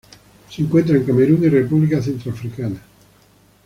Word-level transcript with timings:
Se 0.49 0.63
encuentra 0.63 0.97
en 0.97 1.03
Camerún 1.05 1.43
y 1.43 1.47
República 1.49 2.01
Centroafricana. 2.01 2.81